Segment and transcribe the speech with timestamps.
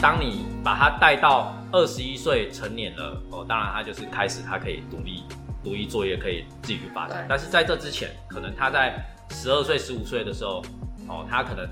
[0.00, 5.24] 当你把他带到二十一岁成年了，哦，当然他就是开始他可以独立
[5.62, 7.26] 独立作业，可以自己去发展。
[7.28, 8.94] 但是在这之前，可能他在
[9.30, 10.62] 十二岁、十五岁的时候，
[11.08, 11.68] 哦，他可能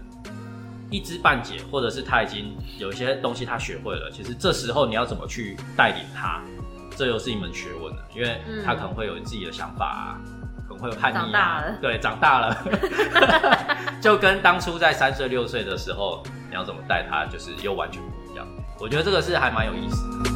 [0.90, 4.10] 一知半解，或者是他已经有一些东西他学会了。
[4.12, 6.42] 其实这时候你要怎么去带领他，
[6.96, 10.20] 这又是一门学问了，因为他可能会有自己的想法啊，
[10.68, 12.56] 可能会有叛逆啊，对，长大了，
[14.00, 18.46] 就跟当初在三岁六岁的时候，你要怎么带他，就是又完全不一样。
[18.78, 20.30] 我觉得这个是还蛮有意思的。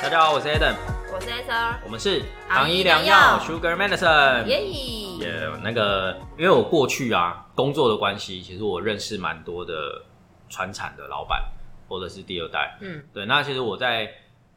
[0.00, 0.74] 大家好，我是 Adam，
[1.12, 4.44] 我是 S R，我们是糖医良药药 Sugar Medicine。
[4.44, 4.64] 耶，
[5.18, 10.04] 耶那个，因为我过去啊工作的关系，其实我认识蛮多的
[10.48, 11.42] 传产的老板
[11.88, 12.76] 或者是第二代。
[12.80, 14.08] 嗯，对，那其实我在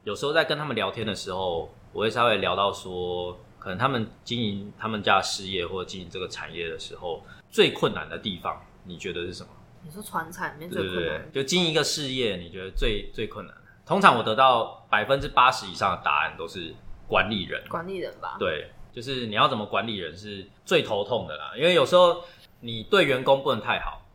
[0.04, 9.50] 有时候在跟他们聊天的时候，我会稍微聊到说，可能他们经营他们家的事业或者经营这个产业的时候，最困难的地方，你觉得是什么？
[9.82, 13.56] 你说传产里面对对对最困难，，就经营一个事业，你觉得最最困难？
[13.84, 16.76] 通常我得到百分之八十以上的答案都是
[17.08, 17.60] 管理人。
[17.68, 18.36] 管理人吧？
[18.38, 22.24] 对，就是你要怎么管理人是最头痛的啦，因为有时候
[22.60, 24.06] 你对员工不能太好，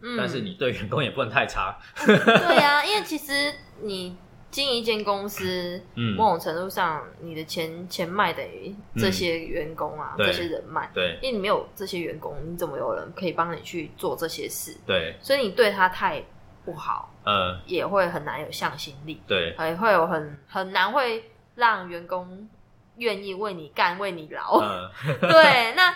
[0.00, 1.78] 嗯但是你对员工也不能太差。
[2.06, 3.52] 对呀、因为其实
[3.82, 4.16] 你
[4.50, 10.26] 经营一间公司，嗯，某种程度上，你的钱钱脉等于这些员工啊，对。
[10.26, 10.90] 这些人脉。
[10.94, 11.18] 对。
[11.22, 14.76] 因为你没有这些员工，你怎么有人可以帮你去做这些事？
[14.86, 16.22] 对，所以你对他太
[16.64, 19.54] 不好，呃，也会很难有向心力，对。
[19.58, 22.48] 也会有很很难会让员工
[22.96, 24.58] 愿意为你干、为你劳。
[24.60, 25.94] 呃， 对，那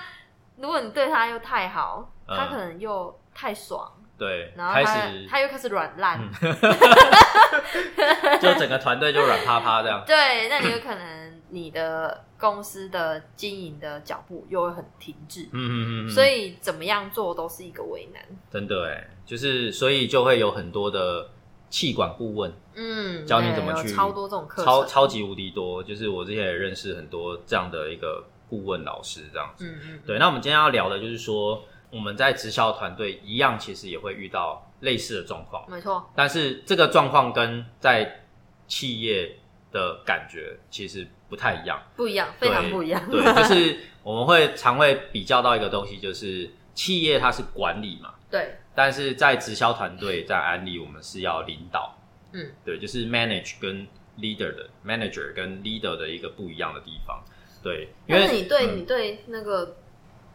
[0.56, 3.90] 如果你对他又太好，嗯他可能又太爽，
[4.20, 6.20] 对，然后他开始他又开始软烂。
[6.20, 6.30] 嗯
[8.40, 10.02] 就整个团队就软趴趴这样。
[10.06, 18.22] 对，那你有可能你的公司的经营的脚步又会很停滞，嗯嗯嗯嗯，所以怎么样做都是一个为难。
[18.50, 21.30] 真的哎，就是所以就会有很多的
[21.70, 25.82] 气管顾问，嗯，教你怎么去有超多这种课程，超超级无敌多。
[25.82, 29.66] 就是我之前也认识很多这样的一个顾问老师这样子。
[29.66, 38.22] 嗯嗯，对，那我们今天要聊的就是说，我们在直销团队一样，其实也会遇到类似的状况，没错，但是这个状况跟在
[38.66, 39.36] 企业
[39.72, 41.82] 的感觉其实不太一样。
[41.96, 43.02] 不一样，非常不一样。
[43.10, 51.96] 对，就是我们会常会比较到一个东西，就是企业它是管理嘛，对，但是在直销团队在安利，我们是要领导。
[52.32, 53.84] 嗯，对，就是 manage 跟
[54.18, 57.20] leader 的 manager 跟 leader 的一个不一样的地方。
[57.62, 59.76] 对，因为你对、嗯你对那个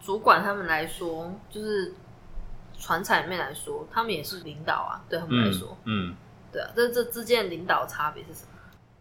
[0.05, 1.91] 主管他们来说，就是
[2.77, 6.15] 传产里面来说，他们也是领导啊，对他们来说，嗯，嗯。
[6.53, 8.51] 对啊，这这之间的领导差别是什么？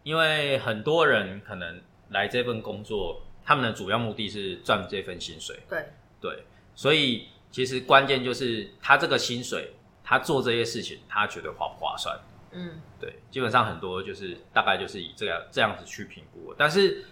[0.03, 5.87] 因为很多人可能来这份工作，他们的主要目的是赚这份薪水，对，
[6.21, 6.45] 对，
[6.75, 12.19] 所以其实关键就是他这个薪水，他做这些事情，他觉得划不划算？
[12.53, 17.05] 嗯，对，基本上很多就是大概就是以这样这样子去评估，但是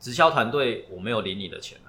[0.00, 1.78] 直销团队我没有领你的钱。
[1.84, 1.85] 啊，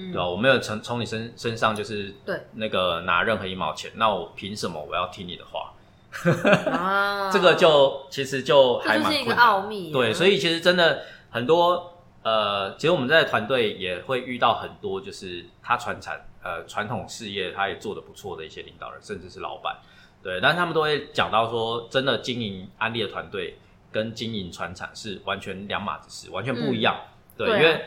[0.00, 0.12] 嗯。
[0.12, 0.26] 对吧？
[0.26, 2.40] 我没有从从你身身上就是对。
[2.54, 5.72] 那个拿任何一毛钱，那我凭什么我要听你的话？
[6.72, 11.92] 啊， 这个就其实就还这就是一个蛮奥秘啊，对，所以其实真的很多
[12.24, 19.76] 呃，其实我们在团队也会遇到很多，就是他传产呃传统事业他也做的不错的一些领导人，甚至是老板，
[20.20, 23.56] 对，但是他们都会讲到说，真的经营安利的团队
[23.92, 26.96] 跟经营传产是完全两码子事，完全不一样，
[27.38, 27.84] 对，因为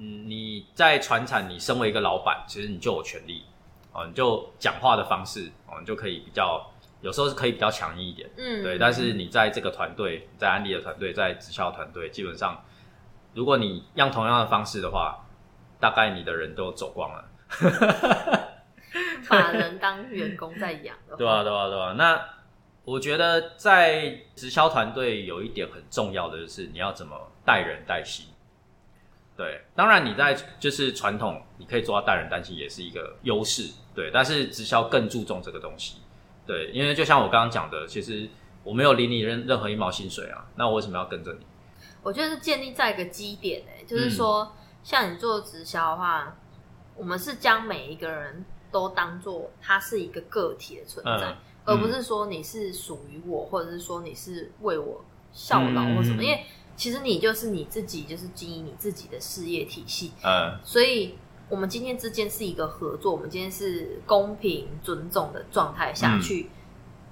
[0.00, 3.44] 嗯你在船产，你身为一个老板，其实你就有权利
[3.92, 6.66] 哦，你就讲话的方式哦，你就可以比较。
[7.02, 12.62] 有时候是可以比较强硬一点，嗯，对，但是你在这个团队，在安利的团队，在直销团队，基本上，
[13.32, 15.24] 如果你用同样的方式的话，
[15.80, 17.24] 大概你的人都走光了，
[19.26, 22.22] 把人当员工在养， 对啊、对啊、对啊、那
[22.84, 28.26] 我觉得在直销团队有一点很重要的就是你要怎么带人带心。
[29.40, 35.96] 对，当然你在就是传统，你可以做到带人担心也是一个优势，对，但是直销更注重这个东西，
[36.46, 38.28] 对，因为就像我刚刚讲的，其实
[38.62, 41.46] 我没有领你任任何一毛薪水啊，那我为什么要跟着你？
[42.02, 44.54] 我觉得是建立在一个基点诶、嗯就是说，
[44.84, 46.36] 像你做直销的话，
[46.94, 55.02] 我们是将每一个人都当做他是一个个体的存在，嗯而不是说你是属于我，或者是说你是为我
[55.32, 56.20] 效劳或什么。
[56.20, 56.44] 嗯因为
[56.80, 60.58] 其实你就是你自己，就是经营你自己的事业体系，嗯。
[60.64, 61.14] 所以
[61.50, 66.22] 我们今天之间是一个合作，我们今天是公平尊重的状态下嗯。
[66.22, 66.48] 去、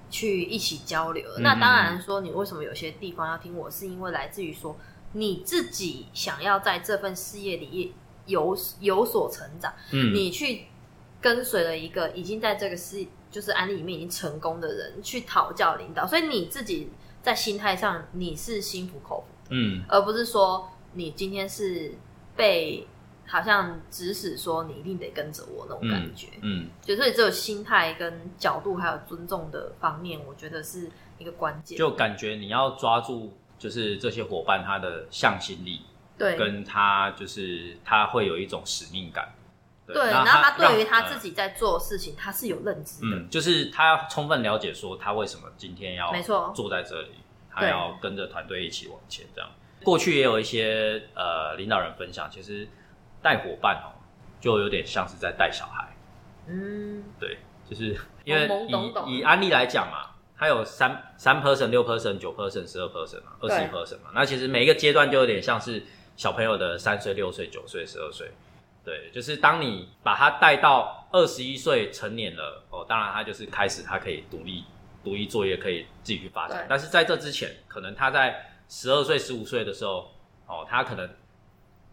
[0.09, 1.23] 去一起交流。
[1.37, 1.43] 嗯。
[1.43, 4.75] 那当然说，你为什么有些地方要听我，是因为来自于说
[5.11, 7.93] 你自己想要在这份事业里
[8.25, 10.65] 有有所成长，嗯，你去
[11.21, 16.89] 跟随了一个已经在这个事就是案例里面已经成功的人去讨教领导，所以你自己
[17.21, 21.93] 在心态上你是心服口服，嗯而不是说你今天是
[22.35, 22.87] 被
[23.27, 26.27] 好像指使说你一定得跟着我那种感觉。
[26.41, 31.77] 嗯，就所以只有心态跟角度还有尊重的方面，我觉得是一个关键。
[31.77, 35.81] 就感觉你要抓住，就是这些伙伴他的向心力，
[36.17, 39.31] 对跟他就是他会有一种使命感。
[39.85, 43.17] 对，然后他对于他自己在做事情，他是有认知的。
[43.17, 47.09] 嗯，就是他要充分了解说他为什么今天要没错坐在这里，
[47.59, 49.49] 他要跟着团队一起往前这样。
[49.83, 52.67] 过去也有一些呃领导人分享，其实
[53.21, 53.95] 带伙伴哦，
[54.39, 55.87] 就有点像是在带小孩。
[56.47, 57.37] 嗯，对，
[57.69, 58.47] 就是因为
[59.07, 64.11] 以以安利来讲嘛，它有三三 person、六 person、九 person、十二 person 嘛，二十一 person 嘛。
[64.13, 65.83] 那其实每一个阶段就有点像是
[66.17, 68.31] 小朋友的三岁、六岁、九岁、十二岁。
[68.83, 74.63] 对，就是当你把他带到二十一岁成年了，哦，当然他就是开始他可以独立
[75.03, 76.65] 独立作业，可以自己去发展。
[76.69, 80.11] 但是在这之前，可能他在十二岁、十五岁的时候，
[80.47, 81.09] 哦，他可能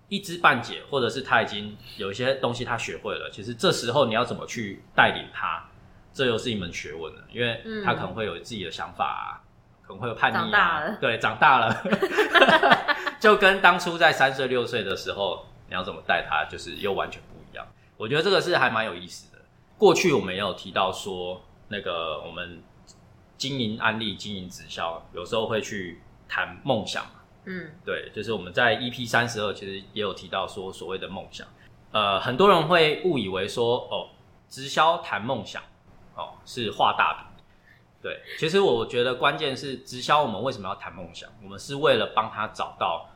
[0.08, 3.30] 一知半解，或者是他已经有一些东西他学会了。
[3.32, 5.64] 其实这时候你要怎么去带领他，
[6.12, 9.42] 这又是一门学问了，因为嗯他可能会有自己的想法啊，
[9.86, 11.82] 可能会有叛逆长大啊了，对，长大了，
[13.20, 17.66] 就跟当初在三岁六岁的时候，你要怎么带他，就是又完全不一样。
[17.96, 19.38] 我觉得这个是还蛮有意思的。
[19.78, 22.62] 过去我们也有提到说，那个我们
[23.36, 27.10] 经营案例、经营直销，有时候会去谈梦想嘛。
[27.44, 31.46] 嗯，对，就是我们在 EP 三十二其实也有提到说所谓的梦想，
[31.92, 34.08] 呃，很多人会误以为说哦，
[34.48, 35.62] 直销谈梦想
[36.14, 37.44] 哦是画大饼。
[38.02, 41.28] 对，其实我觉得关键是直销，我们为什么要谈梦想？
[41.42, 43.08] 我们是为了帮他找到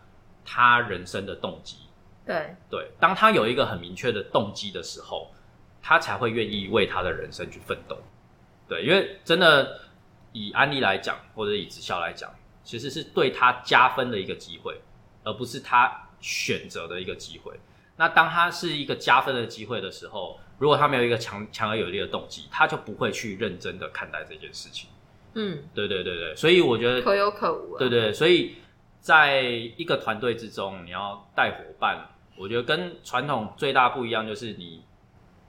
[0.45, 1.77] 他人生的动机。
[2.27, 5.31] 对，对，当他有一个很明确的动机的时候，
[5.83, 7.97] 他才会愿意为他的人生去奋斗。
[8.69, 9.81] 对，因为真的
[10.33, 12.31] 以安利来讲，或者以直销来讲，
[12.63, 14.81] 其实是对他加分的一个机会，
[15.25, 17.59] 而不是他选择的一个机会。
[17.97, 24.89] 那当他是一个加分的机会的时候，如果他没有一个强强而有力的动机，他就不会去认真的看待这件事情。
[25.35, 27.79] 嗯，对对对对，所以我觉得可有可无、啊。
[27.79, 28.57] 对对，所以
[29.01, 32.07] 在一个团队之中，你要带伙伴，
[32.37, 34.83] 我觉得跟传统最大不一样就是你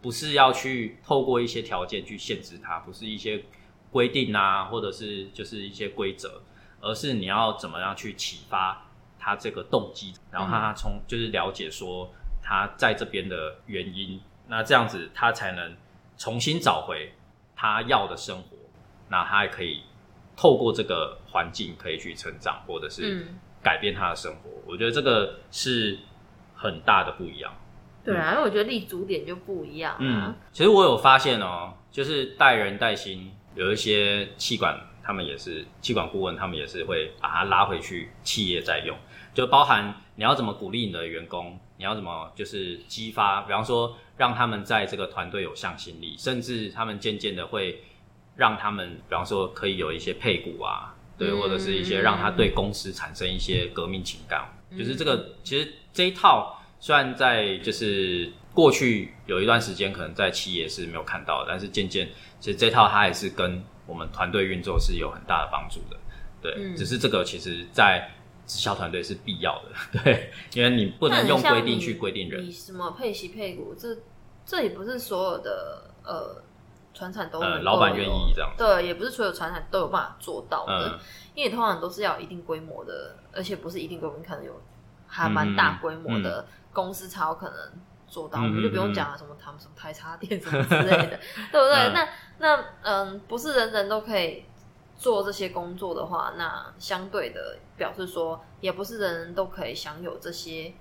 [0.01, 3.43] 不是要去透过一些条件去限制他，不是一些
[3.91, 6.41] 规定啊，或者是就是一些规则，
[6.79, 8.85] 而是你要怎么样去启发
[9.19, 12.09] 他这个动机，然后他从就是了解说
[12.41, 15.75] 他在这边的原因，那这样子他才能
[16.17, 17.13] 重新找回
[17.55, 18.57] 他要的生活，
[19.09, 19.83] 那他也可以
[20.35, 24.49] 透过这个环境可以去成长，或者是嗯，改变他的生活。
[24.65, 25.99] 我觉得这个是
[26.55, 27.53] 很大的不一样。
[28.03, 38.97] 对啊，因为我觉得立足点就不一样嗯啊。，其实我有发现哦，就是带人带心，有一些气管，他们也是气管顾问，他们也是会把它拉回去企业再用，
[39.33, 47.83] 就包含你要怎么鼓励你的员工，你要怎么就是激发，比方说让他们在这个团队有向心力，甚至他们渐渐的会
[48.35, 56.57] 让他们，比方说可以有一些配股啊，对，嗯或者是一些让他对公司产生一些革命情感，嗯就是这个其实这一套。
[56.83, 65.97] 虽然在就是过去有一段时间可能在企业是没有看到的，但是渐渐其实这套它也是跟我们团队运作是有很大的帮助的。
[66.41, 68.09] 对，嗯只是这个其实在
[68.45, 72.51] 直销团队是必要的，对，因为你不能用规定去规定人你。
[72.51, 73.87] 什么配息配股，这
[74.45, 76.43] 这也不是所有的呃
[76.93, 78.63] 船产都老板愿意这样子。
[78.63, 80.99] 对，也不是所有船产都有办法做到的，嗯
[81.35, 84.61] 因为通常都是要有一定规模的，而且不是一定规模，可能有
[85.07, 87.55] 还蛮大规模的公司才有可能
[88.11, 88.39] 做到。
[88.41, 91.17] 嗯我们就不用讲了什么他们什么台插电什么之类的，
[91.51, 91.75] 对不对？
[91.87, 91.93] 嗯。
[91.93, 92.07] 那
[92.39, 94.43] 那嗯，不是人人都可以
[94.97, 100.73] 做这些工作的话，那相对的表示说，也不是人人都可以享有这些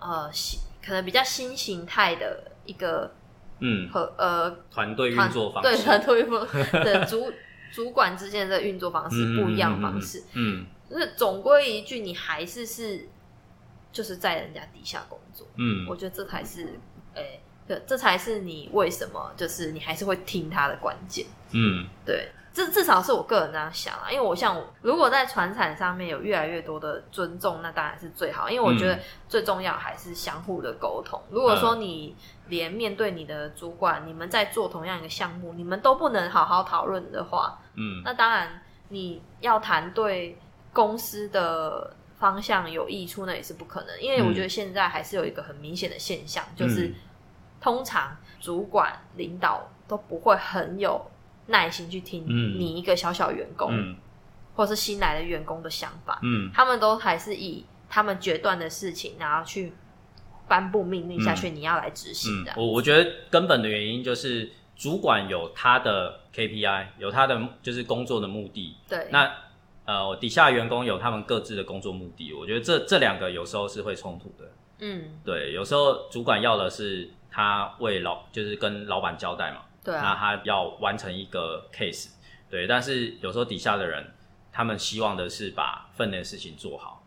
[0.00, 3.12] 呃新可能比较新形态的一个
[3.60, 6.44] 嗯，和呃团队运作方对式，团队运作
[6.82, 7.32] 的主
[7.72, 13.08] 主管之间的运作方式不一样方式，嗯就是总归一句，你还是是
[13.94, 15.86] 就是在人家底下工作，嗯。
[15.88, 16.78] 我觉得这才是
[17.14, 21.24] 诶，对，这才是你为什么就是你还是会听他的关键。
[21.52, 21.86] 嗯。
[22.04, 29.00] 对，这至少是我个人这样想啊，因为我像如果在传产上面有越来越多的尊重，那当然是最好，因为我觉得嗯。
[29.28, 31.22] 最重要还是相互的沟通。
[31.30, 32.16] 如果说你
[32.48, 38.02] 连面对你的主管，你们在做同样一个项目，你们都不能好好讨论的话，嗯。
[38.04, 40.36] 那当然你要谈对
[40.72, 41.94] 公司的
[42.24, 44.00] 方向有益处，那也是不可能。
[44.00, 46.94] 因为我觉得现在还是有一个很明显的现象，就是嗯
[47.60, 51.10] 通常主管、领导都不会很有
[51.48, 52.58] 耐心去听嗯。
[52.58, 53.94] 你一个小小员工、嗯。
[54.54, 56.50] 或是新来的员工的想法，嗯。
[56.54, 59.74] 他们都还是以他们决断的事情，然后去
[60.48, 69.30] 颁布命令下去，你要来执行的。，嗯我我觉得根本的原因就是主管有他的 KPI，有他的就是工作的目的，对，那
[69.84, 74.50] 呃，我底下员工有他们各自的工作目的，我觉得这这两个有时候是会冲突的。
[74.80, 82.10] 嗯，对，有时候主管要的是他为老，就是跟老板交代嘛，对啊，他要完成一个 case，
[82.50, 84.04] 对，但是有时候底下的人
[84.50, 87.04] 他们希望的是把分内的事情做好，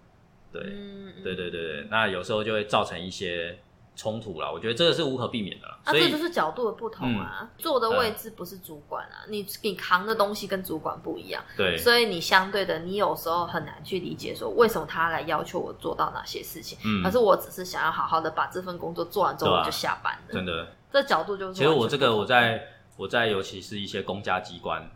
[0.51, 1.23] 对，嗯，嗯。
[1.23, 3.57] 对对对对，那有时候就会造成一些
[3.97, 11.75] 冲突啦，我觉得这个是无可避免的啦，啊，所以嗯这就是角度的不同啊，坐的位置不是主管啊，你你扛的东西跟主管不一样，对。
[11.75, 17.01] 所以你相对的，你有时候很难去理解说为什么他来要求我做到哪些事情，嗯。
[17.03, 22.61] 可是我只是想要好好的把这份工作做完之后我就下班了，真的，这角度就是其实我这个我在
[22.97, 24.87] 我在尤其是一些公家机关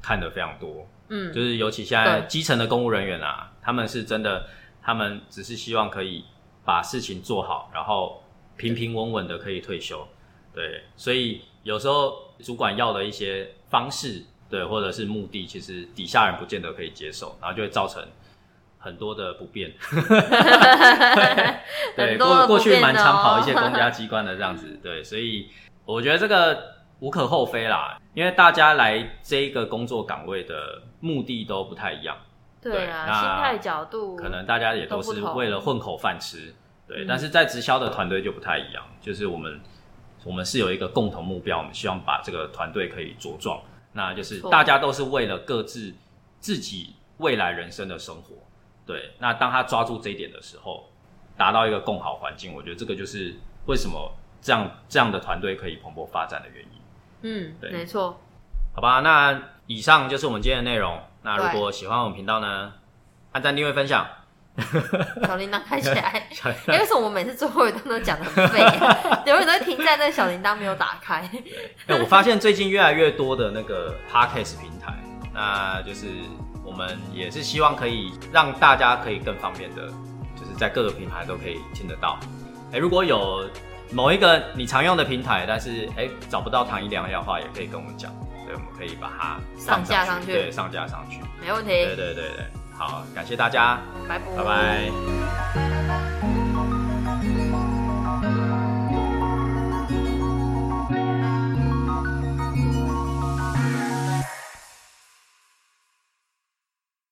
[0.00, 1.30] 看的非常多，嗯。
[1.30, 4.46] 就是尤其现在基层的公务人员啊，他们是真的，
[4.82, 6.24] 他们只是希望可以
[6.64, 8.22] 把事情做好，然后
[8.56, 10.06] 平平稳稳的可以退休。
[10.54, 18.02] 对，所以有时候主管要的一些方式，对，或者是目的，其实底下人不见得可以接受，然后就会造成
[18.78, 19.72] 很多的不便。
[21.96, 25.48] 对，过过去蛮常跑一些哦公家 机关的这样子，对，所以
[25.84, 32.16] 我觉得这个无可厚非啦，因为大家来这一个工作岗位的目的都不太一样，
[32.72, 36.54] 对啊，那心态角度可能大家也都是为了混口饭吃，
[36.88, 39.60] 对，嗯但是在直销的团队就不太一样，就是我们
[40.24, 43.60] 我们是有一个共同目标，我们希望把这个团队可以茁壮，
[43.92, 45.92] 那就是大家都是为了各自
[46.40, 48.34] 自己未来人生的生活，
[48.86, 50.88] 对，那当他抓住这一点的时候，
[51.36, 53.34] 达到一个共好环境，我觉得这个就是
[53.66, 56.80] 为什么这样这样的团队可以蓬勃发展的原因。
[57.26, 58.18] 嗯，对没错，
[58.74, 60.98] 好吧，那以上就是我们今天的内容。
[61.24, 62.70] 那如果喜欢我们频道呢，
[63.32, 64.06] 按赞、订阅、分享。
[65.26, 66.28] 小铃铛开起来。
[66.30, 71.28] 小因为为什么我每次最后一段都讲的很废、啊， 永远都会停在那小铃铛没有打开。
[71.86, 74.94] 哎、我发现最近越来越多的那个 podcast 平台，
[75.32, 76.06] 那就是
[76.62, 79.86] 我们也是希望可以让大家可以更方便的，
[80.36, 82.20] 就是在各个平台都可以听得到。
[82.70, 83.48] 哎、如果有
[83.90, 90.32] 某一个你常用的平台，但是哎、找不到唐一良药的话，也可以跟我们讲，对，我们可以把它放上架上去。
[90.32, 91.20] 对，上架上去。
[91.40, 92.46] 没问题，对对对对，
[92.76, 94.24] 好，感谢大家，拜拜。
[94.36, 94.90] 拜拜。